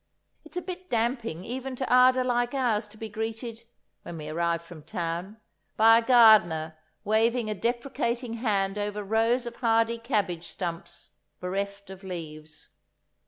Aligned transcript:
It 0.43 0.57
is 0.57 0.63
a 0.63 0.65
bit 0.65 0.89
damping 0.89 1.45
even 1.45 1.75
to 1.75 1.87
ardour 1.87 2.23
like 2.23 2.55
ours 2.55 2.87
to 2.87 2.97
be 2.97 3.07
greeted, 3.07 3.65
when 4.01 4.17
we 4.17 4.29
arrive 4.29 4.63
from 4.63 4.81
town, 4.81 5.37
by 5.77 5.99
a 5.99 6.01
gardener 6.03 6.75
waving 7.03 7.51
a 7.51 7.53
deprecating 7.53 8.33
hand 8.41 8.79
over 8.79 9.03
rows 9.03 9.45
of 9.45 9.57
hardy 9.57 9.99
cabbage 9.99 10.47
stumps 10.47 11.11
bereft 11.39 11.91
of 11.91 12.03
leaves. 12.03 12.69